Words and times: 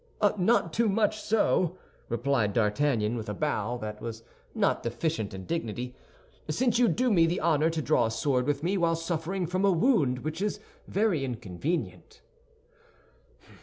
"Not 0.39 0.73
too 0.73 0.89
much 0.89 1.21
so," 1.21 1.77
replied 2.09 2.53
D'Artagnan, 2.53 3.15
with 3.15 3.29
a 3.29 3.35
bow 3.35 3.77
that 3.81 4.01
was 4.01 4.23
not 4.55 4.81
deficient 4.81 5.31
in 5.31 5.45
dignity, 5.45 5.95
"since 6.49 6.79
you 6.79 6.87
do 6.87 7.11
me 7.13 7.27
the 7.27 7.39
honor 7.39 7.69
to 7.69 7.83
draw 7.83 8.07
a 8.07 8.09
sword 8.09 8.47
with 8.47 8.63
me 8.63 8.77
while 8.79 8.95
suffering 8.95 9.45
from 9.45 9.63
a 9.63 9.71
wound 9.71 10.23
which 10.23 10.41
is 10.41 10.59
very 10.87 11.23
inconvenient." 11.23 12.23